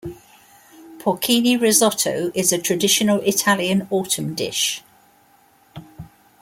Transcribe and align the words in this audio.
Porcini 0.97 1.59
risotto 1.61 2.31
is 2.33 2.51
a 2.51 2.57
traditional 2.57 3.19
Italian 3.19 3.87
autumn 3.91 4.33
dish. 4.33 4.81